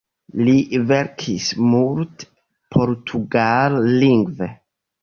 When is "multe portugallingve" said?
1.75-4.55